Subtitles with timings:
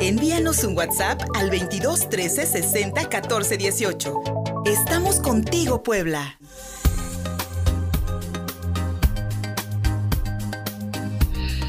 [0.00, 4.14] Envíanos un WhatsApp al 22 13 60 14 18.
[4.66, 6.38] Estamos contigo, Puebla.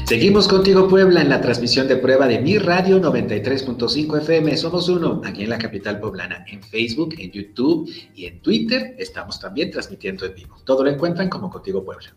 [0.06, 4.56] Seguimos contigo Puebla en la transmisión de prueba de Mi Radio 93.5 FM.
[4.56, 8.94] Somos uno aquí en la capital poblana, en Facebook, en YouTube y en Twitter.
[8.98, 10.56] Estamos también transmitiendo en vivo.
[10.64, 12.14] Todo lo encuentran como Contigo Puebla.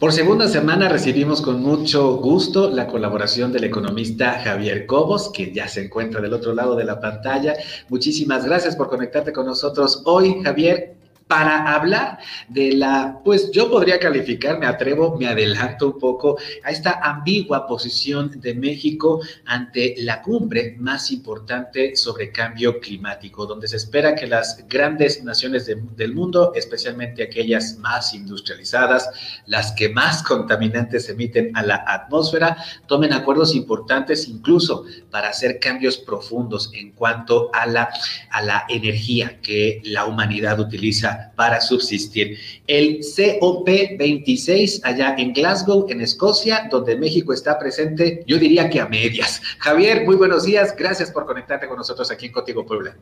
[0.00, 5.68] Por segunda semana recibimos con mucho gusto la colaboración del economista Javier Cobos, que ya
[5.68, 7.54] se encuentra del otro lado de la pantalla.
[7.88, 13.98] Muchísimas gracias por conectarte con nosotros hoy, Javier para hablar de la, pues yo podría
[13.98, 20.20] calificar, me atrevo, me adelanto un poco a esta ambigua posición de México ante la
[20.20, 26.52] cumbre más importante sobre cambio climático, donde se espera que las grandes naciones del mundo,
[26.54, 29.08] especialmente aquellas más industrializadas,
[29.46, 35.96] las que más contaminantes emiten a la atmósfera, tomen acuerdos importantes incluso para hacer cambios
[35.96, 37.88] profundos en cuanto a la,
[38.30, 42.38] a la energía que la humanidad utiliza para subsistir.
[42.66, 48.86] El COP26 allá en Glasgow, en Escocia, donde México está presente, yo diría que a
[48.86, 49.40] medias.
[49.58, 50.74] Javier, muy buenos días.
[50.76, 52.96] Gracias por conectarte con nosotros aquí en Contigo Puebla.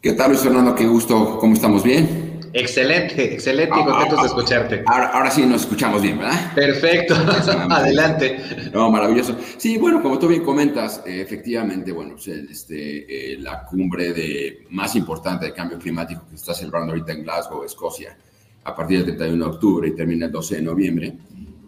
[0.00, 0.74] ¿Qué tal, Luis Fernando?
[0.74, 1.38] Qué gusto.
[1.38, 1.82] ¿Cómo estamos?
[1.82, 2.33] ¿Bien?
[2.56, 4.84] Excelente, excelente y ah, contentos de escucharte.
[4.86, 6.54] Ahora, sí nos escuchamos bien, ¿verdad?
[6.54, 7.14] Perfecto,
[7.68, 8.70] adelante.
[8.72, 9.36] No, maravilloso.
[9.56, 14.94] Sí, bueno, como tú bien comentas, eh, efectivamente, bueno, este, eh, la cumbre de, más
[14.94, 18.16] importante de cambio climático que se está celebrando ahorita en Glasgow, Escocia,
[18.62, 21.12] a partir del 31 de octubre y termina el 12 de noviembre,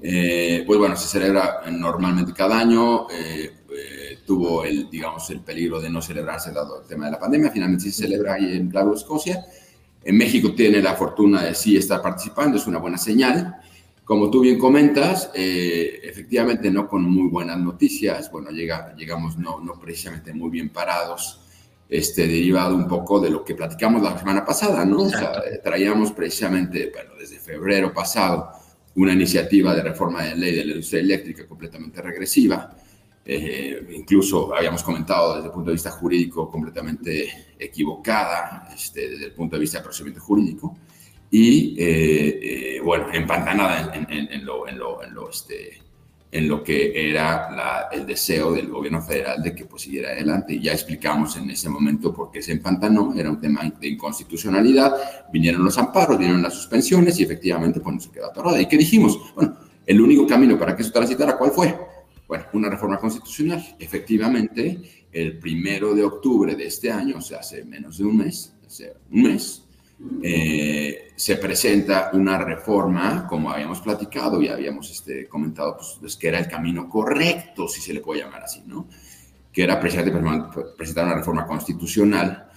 [0.00, 3.08] eh, pues bueno, se celebra normalmente cada año
[4.24, 7.50] tuvo el, digamos, el peligro de no celebrarse dado el tema de la pandemia.
[7.50, 9.44] Finalmente sí se celebra ahí en Glasgow, Escocia.
[10.06, 13.56] En México tiene la fortuna de sí estar participando, es una buena señal.
[14.04, 19.58] Como tú bien comentas, eh, efectivamente no con muy buenas noticias, bueno, llega, llegamos no,
[19.58, 21.40] no precisamente muy bien parados,
[21.88, 25.02] este, derivado un poco de lo que platicamos la semana pasada, ¿no?
[25.02, 28.52] O sea, traíamos precisamente, bueno, desde febrero pasado,
[28.94, 32.76] una iniciativa de reforma de ley de la industria eléctrica completamente regresiva,
[33.26, 39.32] eh, incluso habíamos comentado desde el punto de vista jurídico completamente equivocada, este, desde el
[39.32, 40.76] punto de vista del procedimiento jurídico,
[41.30, 45.82] y eh, eh, bueno, empantanada en, en, lo, en, lo, en, lo, este,
[46.30, 50.54] en lo que era el deseo del gobierno federal de que pues, siguiera adelante.
[50.54, 54.94] Y ya explicamos en ese momento por qué se empantanó, era un tema de inconstitucionalidad,
[55.32, 58.60] vinieron los amparos, vinieron las suspensiones y efectivamente pues, no se quedó atorada.
[58.60, 59.18] ¿Y qué dijimos?
[59.34, 61.76] Bueno, el único camino para que eso transitara, ¿cuál fue?
[62.28, 63.76] Bueno, una reforma constitucional.
[63.78, 68.54] Efectivamente, el primero de octubre de este año, o sea, hace menos de un mes,
[68.66, 69.62] hace un mes,
[70.22, 76.28] eh, se presenta una reforma, como habíamos platicado y habíamos este, comentado, pues, pues, que
[76.28, 78.88] era el camino correcto, si se le puede llamar así, ¿no?
[79.52, 80.20] Que era precisamente
[80.76, 82.50] presentar una reforma constitucional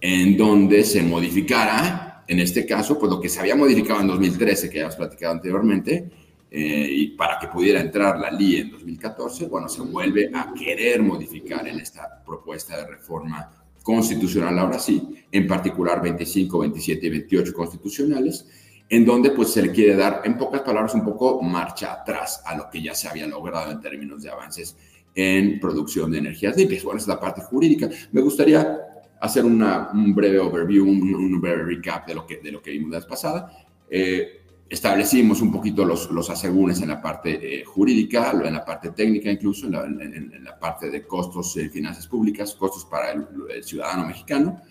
[0.00, 4.68] en donde se modificara, en este caso, pues lo que se había modificado en 2013,
[4.68, 6.10] que habíamos platicado anteriormente,
[6.54, 11.02] eh, y para que pudiera entrar la LI en 2014, bueno, se vuelve a querer
[11.02, 13.50] modificar en esta propuesta de reforma
[13.82, 18.46] constitucional ahora sí, en particular 25, 27 y 28 constitucionales,
[18.86, 22.54] en donde pues se le quiere dar, en pocas palabras, un poco marcha atrás a
[22.54, 24.76] lo que ya se había logrado en términos de avances
[25.14, 26.84] en producción de energías limpias.
[26.84, 27.88] Bueno, esa es la parte jurídica.
[28.12, 28.78] Me gustaría
[29.22, 32.90] hacer una, un breve overview, un, breve recap de lo que, de lo que vimos
[32.90, 33.50] la vez pasada.
[33.88, 34.41] Eh,
[34.72, 39.30] establecimos un poquito los, los asegúnes en la parte eh, jurídica, en la parte técnica
[39.30, 44.62] incluso, en la, parte de costos y finanzas públicas, costos para el, ciudadano mexicano.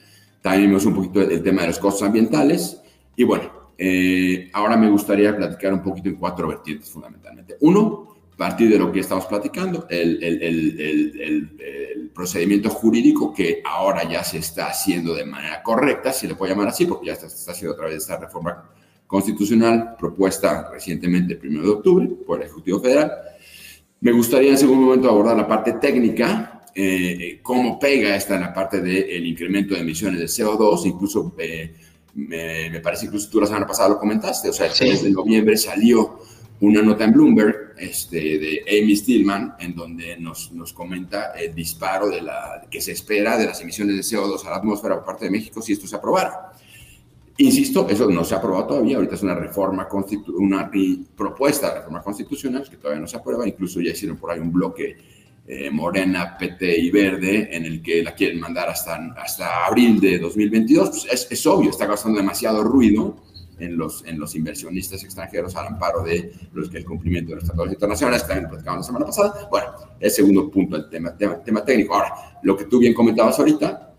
[0.41, 2.81] También vimos un poquito el, tema de los costos ambientales.
[3.15, 7.57] Y bueno, eh, ahora me gustaría platicar un poquito en cuatro vertientes fundamentalmente.
[7.59, 14.23] Uno, a partir de lo que estamos platicando, el, el, procedimiento jurídico que ahora ya
[14.23, 17.51] se está haciendo de manera correcta, si le puedo llamar así, porque ya se está
[17.51, 18.63] haciendo a través de esta reforma
[19.11, 23.11] constitucional propuesta recientemente el 1 de octubre por el Ejecutivo Federal.
[23.99, 28.53] Me gustaría en segundo momento abordar la parte técnica, eh, cómo pega esta en la
[28.53, 31.75] parte del incremento de emisiones de CO2, incluso eh,
[32.15, 35.57] me, parece que tú la semana pasada lo comentaste, o sea, el 3 de noviembre
[35.57, 36.21] salió
[36.61, 42.07] una nota en Bloomberg este, de Amy Stillman, en donde nos, nos comenta el disparo
[42.07, 45.25] de la, que se espera de las emisiones de CO2 a la atmósfera por parte
[45.25, 46.53] de México si esto se aprobara.
[47.37, 49.87] Insisto, eso no se ha aprobado todavía, ahorita es una reforma,
[50.37, 50.69] una
[51.15, 54.51] propuesta de reforma constitucional que todavía no se aprueba, incluso ya hicieron por ahí un
[54.51, 54.97] bloque
[55.47, 60.19] eh, Morena, PT y Verde en el que la quieren mandar hasta, hasta abril de
[60.19, 60.89] 2022.
[60.89, 63.17] Pues es, es, obvio, está causando demasiado ruido
[63.57, 67.45] en los, en los inversionistas extranjeros al amparo de los que el cumplimiento de los
[67.45, 69.47] tratados internacionales, también lo platicamos la semana pasada.
[69.49, 69.67] Bueno,
[69.99, 71.95] el segundo punto, el tema, tema, tema técnico.
[71.95, 73.90] Ahora, lo que tú bien comentabas ahorita,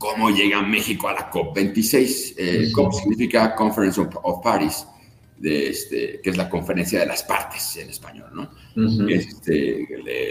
[0.00, 2.34] ¿cómo llega México a la COP26?
[2.38, 4.86] Eh, COP significa Conference of, Parties,
[5.36, 8.50] de este, que es la conferencia de las partes en español, ¿no?
[9.08, 9.86] este,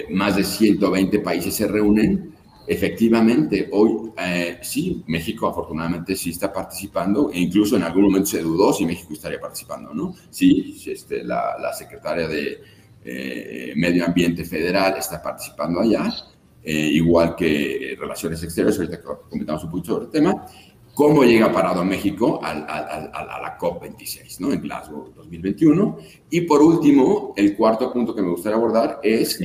[0.09, 2.35] más de 120 países se reúnen
[2.69, 8.43] efectivamente, hoy eh, sí, México afortunadamente sí está participando, e incluso en algún momento se
[8.43, 10.13] dudó si México estaría participando, ¿no?
[10.29, 12.61] Sí, este, la, la secretaria de
[13.03, 16.13] eh, Medio Ambiente Federal está participando allá,
[16.63, 20.45] eh, igual que Relaciones Exteriores, ahorita comentamos un poquito sobre el tema.
[20.93, 24.51] ¿Cómo llega parado México a, a la COP26, ¿no?
[24.51, 25.97] En Glasgow 2021.
[26.29, 29.39] Y por último, el cuarto punto que me gustaría abordar es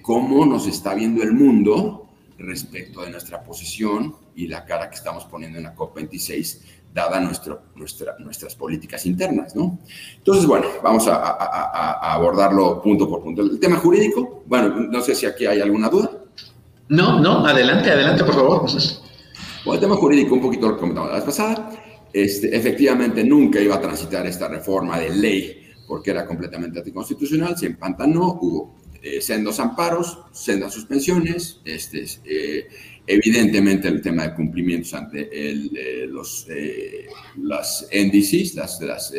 [0.00, 2.08] cómo nos está viendo el mundo
[2.38, 6.60] respecto de nuestra posición y la cara que estamos poniendo en la COP26,
[6.94, 9.78] dada nuestro, nuestra, nuestras políticas internas, ¿no?
[10.16, 13.42] Entonces, bueno, vamos a, a, abordarlo punto por punto.
[13.42, 16.10] El tema jurídico, bueno, no sé si aquí hay alguna duda.
[16.88, 18.60] No, no, adelante, adelante, por favor.
[19.64, 21.70] Bueno, el tema jurídico, un poquito lo que comentamos la vez pasada,
[22.12, 27.66] este, efectivamente nunca iba a transitar esta reforma de ley porque era completamente anticonstitucional, se
[27.66, 32.68] empantanó, hubo eh, sendos amparos, sendas suspensiones, este, eh,
[33.06, 36.46] evidentemente el tema de cumplimientos ante eh, los,
[37.42, 39.12] las NDCs, las, las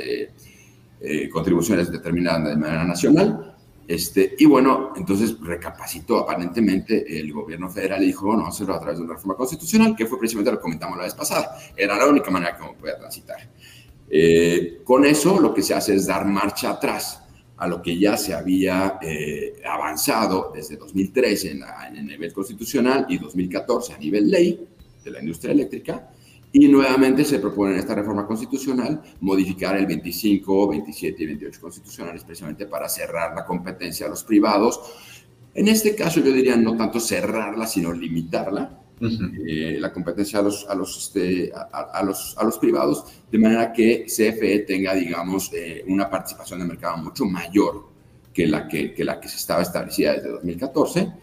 [1.31, 3.48] contribuciones determinadas de manera nacional,
[3.89, 8.99] este, y bueno, entonces recapacitó aparentemente el gobierno federal y dijo, bueno, hacerlo a través
[8.99, 11.57] de una reforma constitucional, que fue precisamente lo que comentamos la vez pasada.
[11.75, 13.49] Era la única manera que podía transitar.
[14.83, 17.23] con eso lo que se hace es dar marcha atrás
[17.59, 21.63] a lo que ya se había eh, avanzado desde 2013 en,
[21.97, 24.67] el nivel constitucional y 2014 a nivel ley
[25.03, 26.09] de la industria eléctrica.
[26.51, 32.23] Y nuevamente se propone en esta reforma constitucional modificar el 25, 27 y 28 constitucionales
[32.23, 34.79] precisamente para cerrar la competencia a los privados.
[35.53, 40.67] En este caso yo diría no tanto cerrarla, sino limitarla eh, la competencia a los,
[40.67, 45.85] a, los, este, a, los, a los privados, de manera que CFE tenga, digamos, eh,
[45.87, 47.87] una participación de mercado mucho mayor
[48.33, 51.13] que la que, que, la que se estaba establecida desde 2014.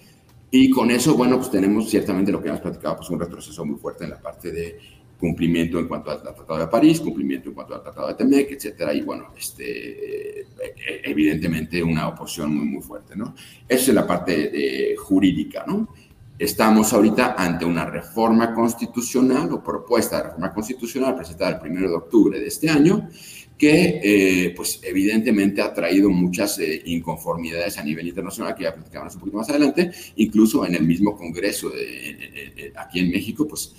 [0.50, 3.78] Y con eso, bueno, pues tenemos ciertamente lo que hemos platicado, pues un retroceso muy
[3.78, 4.78] fuerte en la parte de
[5.18, 8.92] cumplimiento en cuanto al Tratado de París, cumplimiento en cuanto al Tratado de Temec, etcétera,
[8.92, 10.46] y bueno, este, eh,
[11.04, 13.34] evidentemente una oposición muy, muy fuerte, ¿no?
[13.68, 15.88] Esa es la parte jurídica, ¿no?
[16.38, 21.94] Estamos ahorita ante una reforma constitucional o propuesta de reforma constitucional presentada el 1 de
[21.94, 23.08] octubre de este año,
[23.56, 29.14] que eh, pues evidentemente ha traído muchas eh, inconformidades a nivel internacional, que ya platicamos
[29.14, 33.74] un poquito más adelante, incluso en el mismo Congreso de, aquí en México, pues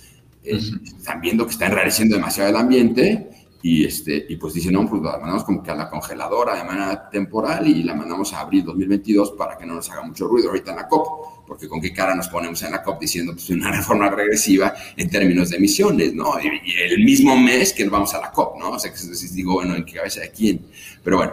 [0.50, 3.28] están viendo que está enrareciendo demasiado el ambiente
[3.60, 6.64] y, este, y pues dicen, no, pues la mandamos como que a la congeladora de
[6.64, 10.48] manera temporal y la mandamos a abril 2022 para que no nos haga mucho ruido
[10.48, 13.50] ahorita en la COP, porque con qué cara nos ponemos en la COP diciendo pues
[13.50, 16.34] una reforma regresiva en términos de emisiones, ¿no?
[16.40, 18.70] Y, el mismo mes que vamos a la COP, ¿no?
[18.70, 18.98] O sea, que
[19.32, 20.66] digo, bueno, ¿en qué cabeza de quién?
[21.02, 21.32] Pero bueno,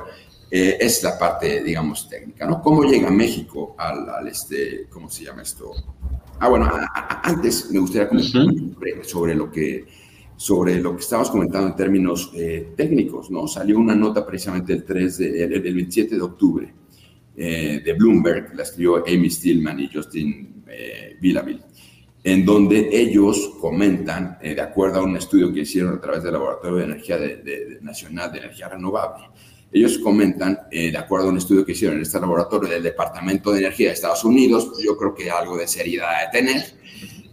[0.50, 2.59] eh, es la parte, digamos, técnica, ¿no?
[2.62, 5.73] ¿Cómo llega México al, al este, ¿cómo se llama esto?
[6.39, 6.69] Ah, bueno,
[7.23, 8.45] antes me gustaría comentar
[9.03, 9.85] sobre lo que
[10.37, 13.47] sobre lo que estábamos comentando en términos eh, técnicos, ¿no?
[13.47, 16.73] Salió una nota precisamente el, 3 de, el, 27 de octubre
[17.37, 21.61] eh, de Bloomberg, la escribió Amy Stillman y Justin eh, Villaville,
[22.23, 26.77] en donde ellos comentan, de acuerdo a un estudio que hicieron a través del Laboratorio
[26.79, 27.17] de Energía
[27.81, 29.27] Nacional de Energía Renovable,
[29.72, 33.60] ellos comentan, de acuerdo a un estudio que hicieron en este laboratorio del Departamento de
[33.60, 36.63] Energía de Estados Unidos, yo creo que algo de seriedad de tener,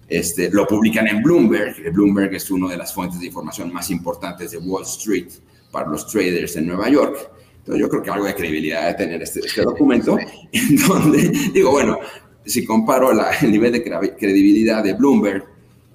[0.08, 1.92] este, lo publican en Bloomberg.
[1.92, 5.28] Bloomberg es una de las fuentes de información más importantes de Wall Street
[5.70, 7.30] para los traders en Nueva York.
[7.58, 10.18] Entonces yo creo que algo de credibilidad de tener este, este documento,
[10.52, 11.98] en donde digo, bueno,
[12.44, 15.46] si comparo el nivel de credibilidad de Bloomberg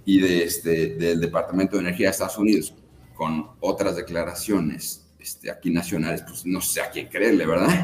[0.06, 2.74] y de este, del Departamento de Energía de Estados Unidos
[3.14, 7.84] con otras declaraciones este, aquí nacionales, pues no sé a quién creerle, ¿verdad?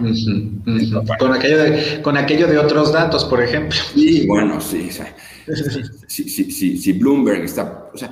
[1.19, 3.77] Con, aquello de, con aquello de otros datos, por ejemplo.
[3.93, 4.88] Sí, bueno, sí.
[4.89, 5.13] O sea,
[6.07, 8.09] si, Bloomberg está, o sea,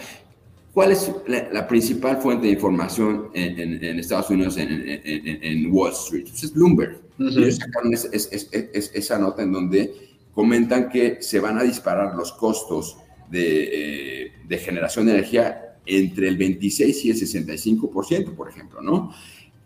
[0.73, 6.25] ¿cuál es la, principal fuente de información en, Estados Unidos en, Wall Street?
[6.29, 6.99] Pues es Bloomberg.
[7.17, 9.93] Ellos sacaron esa nota en donde
[10.33, 12.97] comentan que se van a disparar los costos
[13.29, 19.11] de, eh, de generación de energía entre el 26 y el 65%, por ejemplo, ¿no?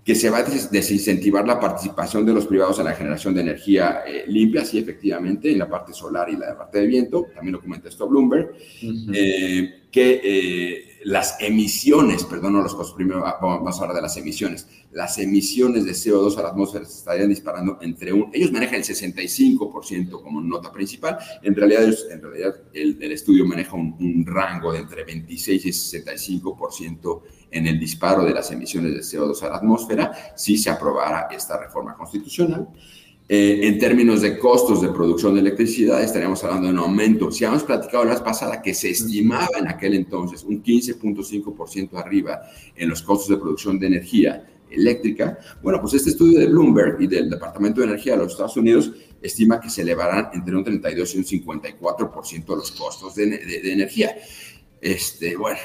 [0.05, 4.03] que se va a desincentivar la participación de los privados en la generación de energía
[4.05, 7.60] eh, limpia, sí, efectivamente, en la parte solar y la parte de viento, también lo
[7.60, 8.51] comenta esto Bloomberg,
[9.12, 14.68] eh, que eh, las emisiones, perdón, los costos, primero vamos a hablar de las emisiones,
[14.92, 18.84] las emisiones de CO2 a la atmósfera se estarían disparando entre un, ellos manejan el
[18.84, 24.80] 65% como nota principal, en realidad, en realidad el, estudio maneja un, un, rango de
[24.80, 27.22] entre 26 y 65%
[27.52, 31.58] en el disparo de las emisiones de CO2 a la atmósfera si se aprobara esta
[31.58, 32.68] reforma constitucional.
[33.27, 37.32] Eh, en términos de costos de producción de electricidad, estaríamos hablando de un aumento.
[37.32, 42.41] Si habíamos platicado la vez pasada que se estimaba en aquel entonces un 15.5% arriba
[42.75, 47.08] en los costos de producción de energía eléctrica, bueno, pues este estudio de Bloomberg y
[47.08, 51.15] del Departamento de Energía de los Estados Unidos estima que se elevarán entre un 32
[51.15, 54.15] y un 54% los costos de energía.
[54.86, 55.58] Este, bueno,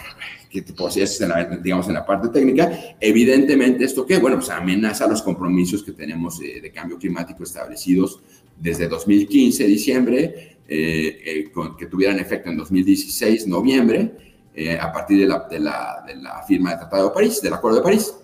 [0.48, 2.96] ¿qué tipo de en la, digamos, en la parte técnica?
[2.98, 4.16] Evidentemente, ¿esto qué?
[4.16, 8.22] Bueno, pues amenaza los compromisos que tenemos de, cambio climático establecidos
[8.58, 14.10] desde 2015, diciembre, eh, eh, que tuvieran efecto en 2016, noviembre,
[14.54, 16.16] eh, a partir de la, de, la, de
[16.48, 18.14] firma del Tratado de París, del Acuerdo de París.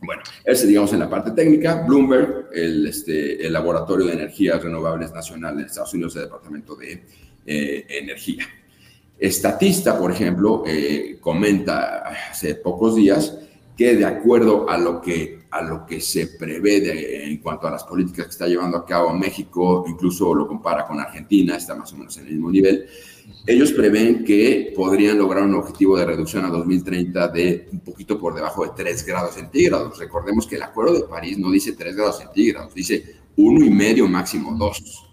[0.00, 5.12] Bueno, ese digamos en la parte técnica, Bloomberg, el, este, el Laboratorio de Energías Renovables
[5.12, 7.04] Nacional de Estados Unidos, el Departamento de
[7.44, 8.46] Energía.
[9.18, 13.38] Estatista, por ejemplo, eh, comenta hace pocos días
[13.76, 17.84] que de acuerdo a lo que, a lo que se prevé en cuanto a las
[17.84, 21.96] políticas que está llevando a cabo México, incluso lo compara con Argentina, está más o
[21.96, 22.86] menos en el mismo nivel,
[23.46, 28.34] ellos prevén que podrían lograr un objetivo de reducción a 2030 de un poquito por
[28.34, 29.98] debajo de 3 grados centígrados.
[29.98, 34.06] Recordemos que el Acuerdo de París no dice 3 grados centígrados, dice uno y medio,
[34.06, 35.03] máximo 2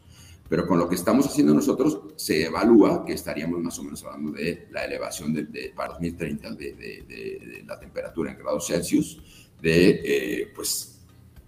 [0.52, 4.34] pero con lo que estamos haciendo nosotros se evalúa que estaríamos más o menos hablando
[4.34, 9.22] de la elevación de, para 2030 de, la temperatura en grados Celsius,
[9.62, 11.00] de eh, pues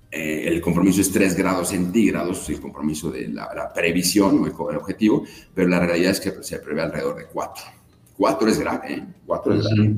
[0.10, 5.26] eh, el compromiso es 3 grados centígrados, el compromiso de la, previsión o el, objetivo,
[5.54, 7.62] pero la realidad es que se prevé alrededor de 4.
[8.16, 9.06] 4 es grave, ¿eh?
[9.26, 9.96] 4 es grave.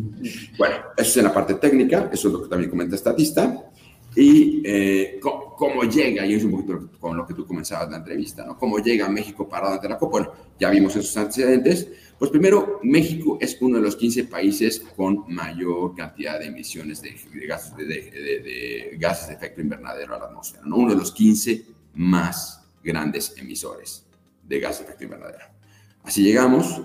[0.57, 3.69] Bueno, eso es en la parte técnica, eso es lo que también comenta Estatista.
[4.15, 8.45] Y eh, cómo llega, y es un poquito con lo que tú comenzabas la entrevista,
[8.45, 8.57] ¿no?
[8.57, 10.11] ¿Cómo llega México parado ante la COP?
[10.11, 11.87] Bueno, ya vimos esos antecedentes.
[12.17, 17.13] Pues primero, México es uno de los 15 países con mayor cantidad de emisiones de,
[17.45, 20.77] gases, de, gases de efecto invernadero a la atmósfera, ¿no?
[20.77, 24.05] Uno de los 15 más grandes emisores
[24.43, 25.45] de gases de efecto invernadero.
[26.03, 26.81] Así llegamos,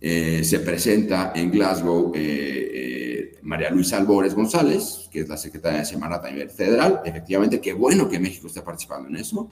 [0.00, 3.03] eh, se presenta en Glasgow eh, eh,
[3.44, 7.02] María Luisa Albores González, que es la secretaria de Semarnat a nivel federal.
[7.04, 9.50] Efectivamente, qué bueno que México esté participando en eso.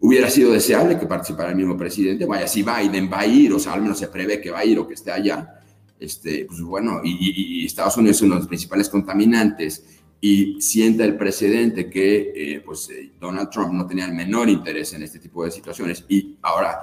[0.00, 2.24] Hubiera sido deseable que participara el mismo presidente.
[2.24, 4.64] Vaya, si Biden va a ir, o sea, al menos se prevé que va a
[4.64, 5.60] ir o que esté allá.
[6.00, 9.84] Este, pues bueno, y, Estados Unidos es uno de los principales contaminantes
[10.20, 12.88] y sienta el precedente que pues,
[13.20, 16.78] Donald Trump no tenía el menor interés en este tipo de situaciones y ahora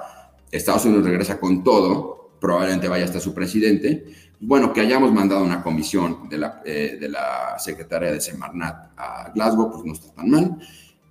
[0.50, 4.04] Estados Unidos regresa con todo, probablemente vaya hasta su presidente.
[4.38, 7.10] Bueno, que hayamos mandado una comisión de la, eh, de
[7.58, 10.58] secretaria de Semarnat a Glasgow, pues no está tan mal.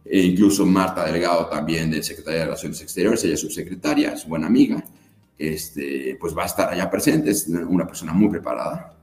[0.05, 4.45] E incluso Marta Delgado también de Secretaría de Relaciones Exteriores, ella es subsecretaria, es buena
[4.45, 4.83] amiga,
[5.35, 8.95] este, pues va a estar allá presente, es una persona muy preparada.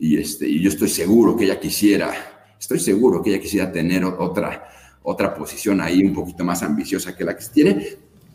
[0.00, 2.12] Y, este, yo estoy seguro que ella quisiera,
[2.58, 4.68] estoy seguro que ella quisiera tener otra,
[5.04, 7.86] otra posición ahí un poquito más ambiciosa que la que tiene,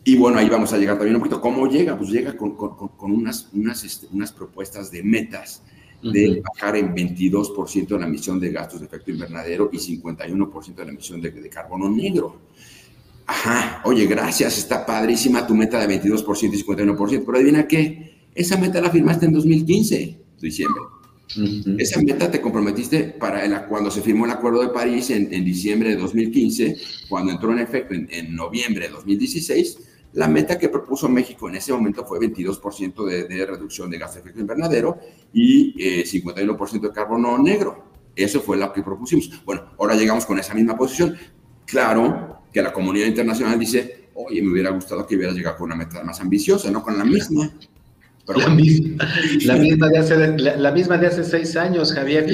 [0.03, 1.39] y bueno, ahí vamos a llegar también un poquito.
[1.39, 1.97] ¿Cómo llega?
[1.97, 5.63] Pues llega con, con, con unas, unas, este, unas propuestas de metas
[6.01, 10.91] de bajar en 22% la emisión de gastos de efecto invernadero y 51% de la
[10.91, 12.41] emisión de, de, carbono negro.
[13.25, 18.57] Ajá, oye, gracias, está padrísima tu meta de 22% y 51%, pero adivina qué, esa
[18.57, 20.81] meta la firmaste en 2015, diciembre.
[21.77, 25.43] Esa meta te comprometiste para el, cuando se firmó el Acuerdo de París en, en
[25.43, 26.77] diciembre de 2015,
[27.09, 29.77] cuando entró en efecto en, en noviembre de 2016
[30.13, 34.21] la meta que propuso México en ese momento fue 22% de, reducción de gas de
[34.21, 34.99] efecto invernadero
[35.33, 35.73] y
[36.03, 37.83] 51% eh, de carbono negro.
[38.15, 39.43] Eso fue lo que propusimos.
[39.43, 41.17] Bueno, ahora llegamos con esa misma posición.
[41.65, 45.75] Claro que la comunidad internacional dice, oye, me hubiera gustado que hubiera llegado con una
[45.75, 47.51] meta más ambiciosa, no con la misma.
[48.27, 49.07] La, misma,
[49.45, 52.25] la, misma de hace, la misma de hace seis años, Javier.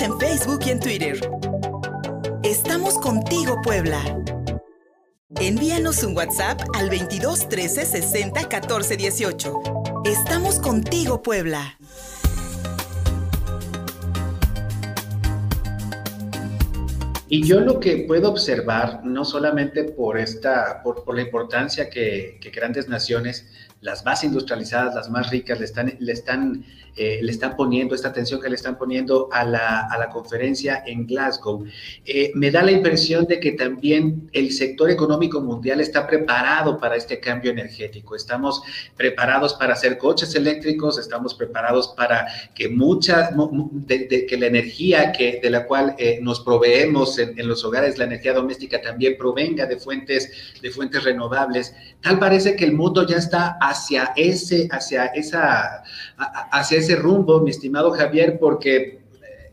[0.00, 1.30] en Facebook y en Twitter.
[2.44, 4.00] Estamos contigo, Puebla.
[5.40, 9.54] Envíanos un WhatsApp al 22 13 60 14 18.
[10.04, 11.76] Estamos contigo, Puebla.
[17.32, 22.50] Y yo lo que puedo observar, no solamente por, esta, por, la importancia que, que,
[22.50, 23.46] grandes naciones,
[23.80, 26.64] las más industrializadas, las más ricas, le están, le están
[26.96, 30.82] eh, le están poniendo, esta atención que le están poniendo a la, a la conferencia
[30.86, 31.64] en Glasgow.
[32.04, 36.96] Eh, me da la impresión de que también el sector económico mundial está preparado para
[36.96, 38.16] este cambio energético.
[38.16, 38.62] Estamos
[38.96, 43.30] preparados para hacer coches eléctricos, estamos preparados para que mucha,
[43.72, 47.98] de, que la energía que, de la cual eh, nos proveemos en, en, los hogares,
[47.98, 51.72] la energía doméstica también provenga de fuentes, de fuentes renovables.
[52.00, 55.82] Tal parece que el mundo ya está hacia ese, hacia esa,
[56.16, 59.00] hacia ese rumbo, mi estimado Javier, porque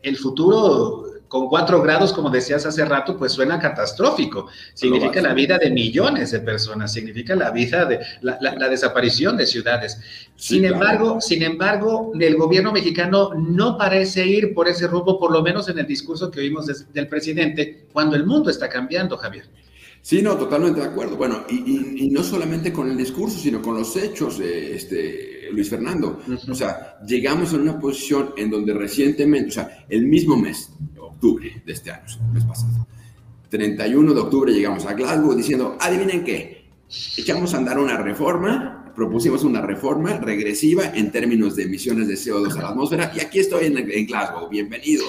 [0.02, 4.48] el futuro con cuatro grados, como decías hace rato, pues suena catastrófico.
[4.72, 10.00] Significa la vida de millones de personas, significa la vida de la, desaparición de ciudades.
[10.36, 15.42] sin embargo, sin embargo, el gobierno mexicano no parece ir por ese rumbo, por lo
[15.42, 19.44] menos en el discurso que oímos del presidente, cuando el mundo está cambiando, Javier.
[20.08, 21.18] Sí, no, totalmente de acuerdo.
[21.18, 26.22] Bueno, y, no solamente con el discurso, sino con los hechos, este, Luis Fernando.
[26.48, 31.62] O sea, llegamos a una posición en donde recientemente, o sea, el mismo mes, octubre
[31.62, 32.86] de este año, el mes pasado,
[33.50, 36.70] 31 de octubre llegamos a Glasgow diciendo, adivinen qué,
[37.18, 42.56] echamos a andar una reforma, propusimos una reforma regresiva en términos de emisiones de CO2
[42.56, 45.04] a la atmósfera y aquí estoy en, en Glasgow, bienvenido,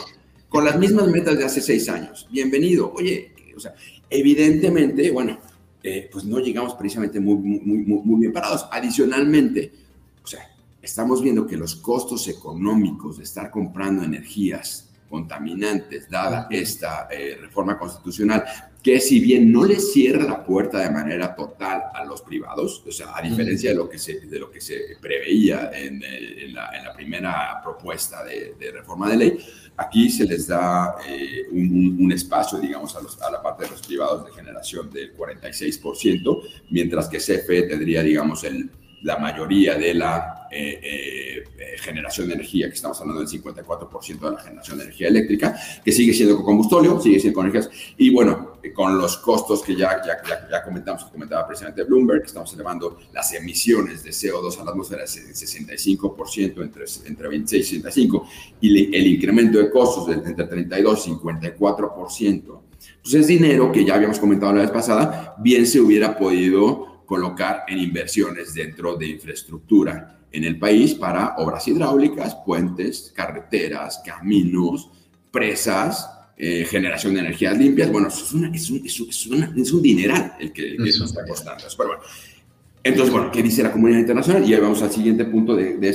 [0.50, 2.92] con las mismas metas de hace seis años, bienvenido.
[2.92, 3.74] Oye, o sea,
[4.10, 5.38] Evidentemente, bueno,
[5.84, 8.68] eh, pues no llegamos precisamente muy, muy, muy, bien parados.
[8.72, 9.72] Adicionalmente,
[10.24, 10.50] o sea,
[10.82, 17.78] estamos viendo que los costos económicos de estar comprando energías contaminantes, dada esta eh, reforma
[17.78, 18.44] constitucional,
[18.82, 22.92] que si bien no le cierra la puerta de manera total a los privados, o
[22.92, 26.94] sea, a diferencia de lo que se, de lo que se preveía en, eh, la,
[26.96, 29.40] primera propuesta de, reforma de ley,
[29.78, 34.34] Aquí se les da eh, un, espacio, digamos, a, la parte de los privados de
[34.34, 38.70] generación del 46%, mientras que CFE tendría, digamos, el,
[39.04, 44.32] la mayoría de la eh, eh, generación de energía, que estamos hablando del 54% de
[44.32, 48.10] la generación de energía eléctrica, que sigue siendo con combustible, sigue siendo con energías, y
[48.10, 52.54] bueno, con los costos que ya, ya, ya, comentamos, que comentaba precisamente Bloomberg, que estamos
[52.54, 58.24] elevando las emisiones de CO2 a la atmósfera en 65%, entre, entre 26 y 65%,
[58.62, 62.62] y el incremento de costos de entre 32 y 54%.
[63.02, 67.64] Pues es dinero que ya habíamos comentado la vez pasada, bien se hubiera podido colocar
[67.68, 74.92] en inversiones dentro de infraestructura en el país para obras hidráulicas, puentes, carreteras, caminos,
[75.32, 77.92] presas, eh, generación de energías limpias.
[77.92, 81.66] Bueno, es, un, es, un, dineral el que, eso está costando.
[81.78, 82.04] Pero bueno,
[82.82, 84.50] entonces, bueno, ¿qué dice la comunidad internacional?
[84.50, 85.94] Y ahí vamos al siguiente punto de, de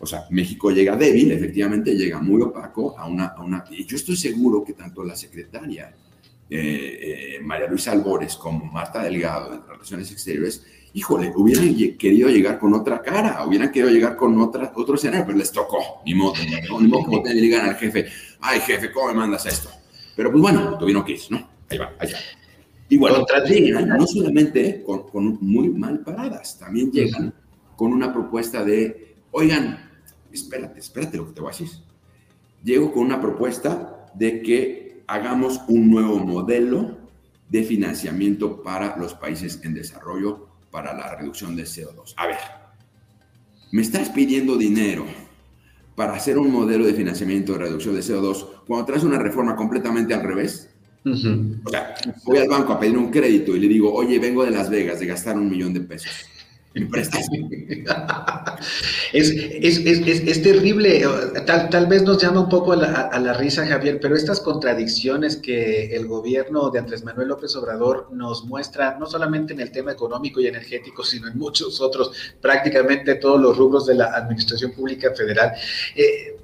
[0.00, 3.64] o sea, México llega débil, efectivamente llega muy opaco a una, a una...
[3.70, 5.94] Y yo estoy seguro que tanto la secretaria
[6.48, 12.58] eh, eh, María Luisa Albores como Marta Delgado en Relaciones Exteriores, híjole, hubieran querido llegar
[12.58, 16.34] con otra cara, hubieran querido llegar con otra, otro escenario, pero les tocó, ni modo,
[16.80, 18.06] ni modo como te digan al jefe,
[18.40, 19.81] ay jefe, ¿cómo me mandas esto?
[20.16, 21.48] Pero pues bueno, tuvieron que ir, ¿no?
[21.68, 22.18] Ahí va, allá.
[22.88, 27.32] Y bueno, llegan no solamente con, con, muy mal paradas, también llegan
[27.76, 29.90] con una propuesta de, oigan,
[30.30, 31.70] espérate, espérate lo que te voy a decir.
[32.62, 36.98] Llego con una propuesta de que hagamos un nuevo modelo
[37.48, 42.14] de financiamiento para los países en desarrollo para la reducción de CO2.
[42.16, 42.38] A ver,
[43.70, 45.06] me estás pidiendo dinero
[45.94, 50.14] para hacer un modelo de financiamiento de reducción de CO2 cuando traes una reforma completamente
[50.14, 50.68] al revés.
[51.04, 54.52] O sea, voy al banco a pedir un crédito y le digo, oye, vengo de
[54.52, 56.12] Las Vegas de gastar un millón de pesos
[59.12, 61.04] es, terrible,
[61.46, 64.40] tal, tal vez nos llama un poco a la, a la, risa, Javier, pero estas
[64.40, 69.70] contradicciones que el gobierno de Andrés Manuel López Obrador nos muestra, no solamente en el
[69.70, 74.72] tema económico y energético, sino en muchos otros, prácticamente todos los rubros de la Administración
[74.72, 75.52] Pública Federal,
[75.94, 76.38] eh,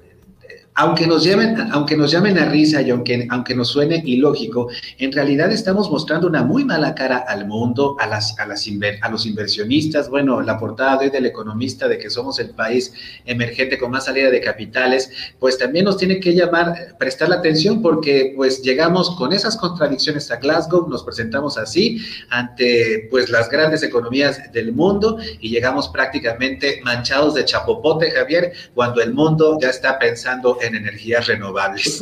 [0.79, 5.11] aunque nos, llamen, aunque nos llamen a risa y aunque, aunque nos suene ilógico, en
[5.11, 8.65] realidad estamos mostrando una muy mala cara al mundo, a, las, a, las
[9.01, 10.09] a los inversionistas.
[10.09, 12.93] Bueno, la portada de hoy del economista de que somos el país
[13.25, 17.81] emergente con más salida de capitales, pues también nos tiene que llamar, prestar la atención
[17.81, 23.83] porque pues llegamos con esas contradicciones a Glasgow, nos presentamos así ante pues las grandes
[23.83, 29.99] economías del mundo y llegamos prácticamente manchados de chapopote, Javier, cuando el mundo ya está
[29.99, 32.01] pensando en energías renovables.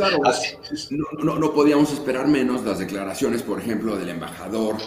[1.19, 4.77] No, no, podíamos esperar menos las declaraciones, por ejemplo, del embajador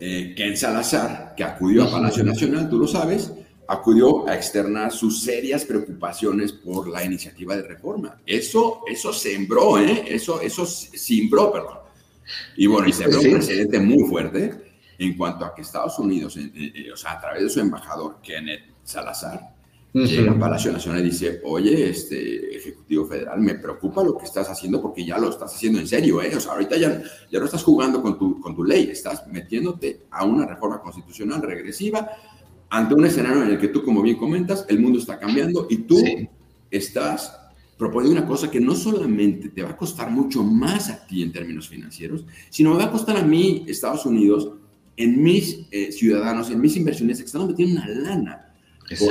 [0.00, 3.32] eh, Ken Salazar, que acudió a Palacio Nacional, tú lo sabes,
[3.66, 8.20] acudió a externar sus serias preocupaciones por la iniciativa de reforma.
[8.24, 10.04] Eso, eso sembró, ¿eh?
[10.08, 11.78] Eso, eso simbró, perdón.
[12.56, 14.54] Y bueno, y se ve un precedente muy fuerte
[14.98, 16.36] en cuanto a que Estados Unidos,
[16.92, 19.57] o sea, a través de su embajador Kenneth Salazar,
[19.92, 24.48] llega al Palacio Nacional y dice, oye, este Ejecutivo Federal, me preocupa lo que estás
[24.48, 26.34] haciendo porque ya lo estás haciendo en serio, ¿eh?
[26.36, 30.02] O sea, ahorita ya, ya no estás jugando con tu, con tu ley, estás metiéndote
[30.10, 32.10] a una reforma constitucional regresiva
[32.70, 35.78] ante un escenario en el que tú, como bien comentas, el mundo está cambiando y
[35.78, 36.02] tú
[36.70, 37.34] estás
[37.78, 41.32] proponiendo una cosa que no solamente te va a costar mucho más a ti en
[41.32, 44.50] términos financieros, sino me va a costar a mí, Estados Unidos,
[44.96, 48.47] en mis eh, ciudadanos, en mis inversiones que están metiendo una lana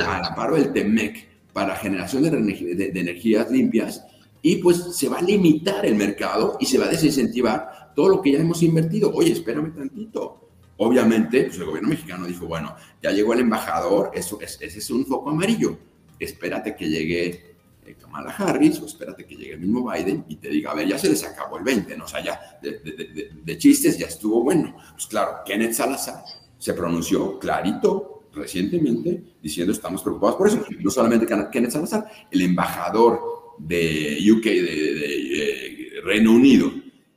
[0.04, 4.04] a la paro del TEMEC para generación de, energías limpias
[4.42, 8.22] y pues se va a limitar el mercado y se va a desincentivar todo lo
[8.22, 9.12] que ya hemos invertido.
[9.12, 10.48] Oye, espérame tantito.
[10.76, 15.04] Obviamente, pues el gobierno mexicano dijo, bueno, ya llegó el embajador, eso, ese es un
[15.04, 15.76] foco amarillo.
[16.20, 20.48] Espérate que llegue eh, Kamala Harris o espérate que llegue el mismo Biden y te
[20.48, 22.04] diga, a ver, ya se les acabó el 20, ¿no?
[22.04, 24.76] O sea, ya de, de chistes ya estuvo bueno.
[24.92, 26.22] Pues claro, Kenneth Salazar
[26.58, 30.64] se pronunció clarito, recientemente diciendo estamos preocupados por eso.
[30.80, 33.20] No solamente Kenneth Salazar, el embajador
[33.58, 36.72] de UK, de, Reino Unido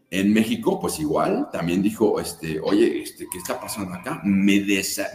[0.09, 4.21] en México, pues igual también dijo, este, oye, este, ¿qué está pasando acá?
[4.25, 4.59] Me,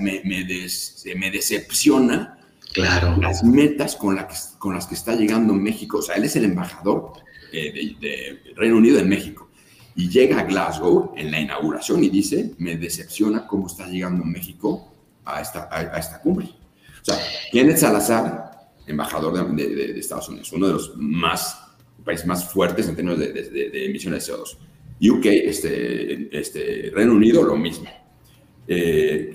[0.01, 2.39] me, me, decepciona
[2.73, 3.17] claro.
[3.21, 4.29] las metas con, la
[4.59, 5.99] con las que está llegando México.
[5.99, 7.13] O sea, él es el embajador
[7.53, 9.51] eh, de, Reino Unido en México.
[9.95, 14.93] Y llega a Glasgow en la inauguración y dice, me decepciona cómo está llegando México
[15.27, 16.47] a esta, a, esta cumbre.
[16.47, 17.19] O sea,
[17.53, 21.63] Kenneth Salazar, embajador de, Estados Unidos, uno de los más
[22.05, 24.57] países más fuertes en términos de, emisiones de CO2.
[24.99, 27.91] UK, este, este, Reino Unido, lo mismo.
[28.67, 29.35] Eh,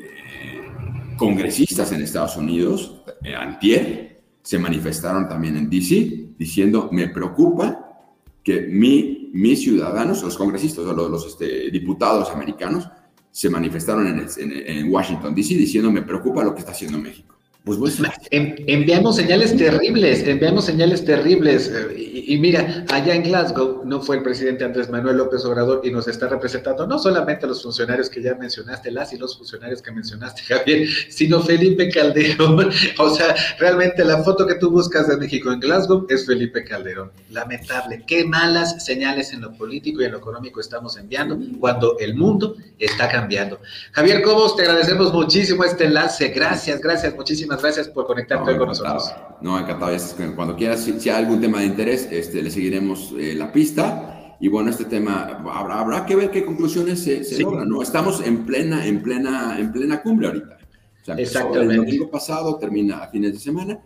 [1.18, 8.10] congresistas en Estados Unidos, eh, antier, se manifestaron también en DC diciendo, me preocupa
[8.44, 12.90] que mi, mis ciudadanos, los congresistas, los, los este, diputados americanos,
[13.32, 15.56] se manifestaron en, Washington, D.C.
[15.56, 17.31] diciendo me preocupa lo que está haciendo México.
[17.64, 18.00] Pues, pues
[18.32, 21.72] enviamos señales terribles, enviamos señales terribles.
[21.96, 26.08] Y, mira, allá en Glasgow no fue el presidente Andrés Manuel López Obrador y nos
[26.08, 29.92] está representando no solamente a los funcionarios que ya mencionaste, las y los funcionarios que
[29.92, 32.72] mencionaste, Javier, sino Felipe Calderón.
[32.98, 37.12] O sea, realmente la foto que tú buscas de México en Glasgow es Felipe Calderón.
[37.30, 38.04] Lamentable.
[38.08, 42.56] Qué malas señales en lo político y en lo económico estamos enviando cuando el mundo
[42.80, 43.60] está cambiando.
[43.92, 46.30] Javier Cobos, te agradecemos muchísimo este enlace.
[46.30, 49.12] Gracias, gracias, muchísimas gracias por conectarte con nosotros.
[49.42, 49.98] No, encantado.
[50.36, 54.38] Cuando quieras, si, hay algún tema de interés, este, le seguiremos eh, la pista.
[54.40, 57.68] Y bueno, este tema habrá, habrá que ver qué conclusiones se, se logran.
[57.68, 57.82] ¿no?
[57.82, 60.58] Estamos en plena, en plena, en plena cumbre ahorita.
[61.02, 61.74] O sea, Exactamente.
[61.74, 63.80] El domingo pasado termina a fines de semana.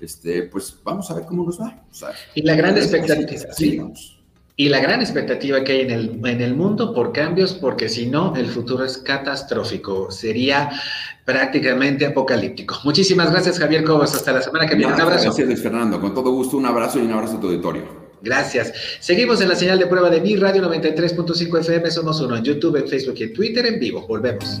[0.00, 1.82] Este, pues vamos a ver cómo nos va.
[2.34, 3.52] y la gran expectativa.
[3.52, 3.80] Sí,
[4.60, 8.04] y la gran expectativa que hay en el, en el mundo por cambios, porque si
[8.04, 10.10] no, el futuro es catastrófico.
[10.10, 10.68] Sería
[11.24, 12.76] prácticamente apocalíptico.
[12.84, 14.14] Muchísimas gracias, Javier Cobos.
[14.14, 14.92] Hasta la semana que viene.
[14.92, 15.32] Un abrazo.
[15.34, 15.98] Gracias, Fernando.
[15.98, 17.84] Con todo gusto, un abrazo y un abrazo a tu auditorio.
[18.20, 18.74] Gracias.
[19.00, 21.90] Seguimos en la señal de prueba de mi radio 93.5 FM.
[21.90, 24.06] Somos uno en YouTube, en Facebook y en Twitter en vivo.
[24.06, 24.60] Volvemos.